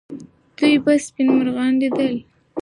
[0.57, 2.13] دوی به سپین مرغان لیدل.